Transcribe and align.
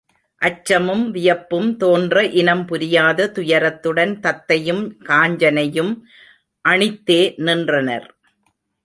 அச்சமும் 0.41 1.03
வியப்பும் 1.11 1.67
தோன்ற 1.77 2.23
இனம் 2.23 2.65
புரியாத 2.65 3.27
துயரத்துடன் 3.35 4.13
தத்தையும் 4.19 4.81
காஞ்சனையும் 5.05 5.93
அணித்தே 6.65 7.21
நின்றனர். 7.37 8.07